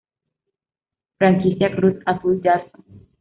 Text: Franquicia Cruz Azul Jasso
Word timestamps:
Franquicia 1.19 1.75
Cruz 1.75 1.95
Azul 2.07 2.41
Jasso 2.41 2.83